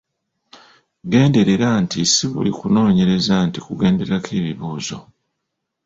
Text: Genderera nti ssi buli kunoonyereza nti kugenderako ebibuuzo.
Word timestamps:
Genderera 1.11 1.69
nti 1.83 1.99
ssi 2.07 2.25
buli 2.33 2.51
kunoonyereza 2.59 3.35
nti 3.47 3.59
kugenderako 3.65 4.29
ebibuuzo. 4.39 4.97